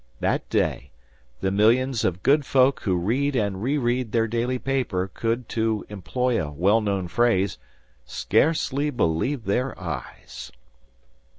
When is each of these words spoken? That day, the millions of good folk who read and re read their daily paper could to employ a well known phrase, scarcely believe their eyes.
That 0.19 0.49
day, 0.49 0.89
the 1.41 1.51
millions 1.51 2.03
of 2.03 2.23
good 2.23 2.43
folk 2.43 2.79
who 2.79 2.95
read 2.95 3.35
and 3.35 3.61
re 3.61 3.77
read 3.77 4.11
their 4.13 4.25
daily 4.27 4.57
paper 4.57 5.11
could 5.13 5.47
to 5.49 5.85
employ 5.89 6.43
a 6.43 6.49
well 6.49 6.81
known 6.81 7.07
phrase, 7.07 7.59
scarcely 8.03 8.89
believe 8.89 9.45
their 9.45 9.79
eyes. 9.79 10.51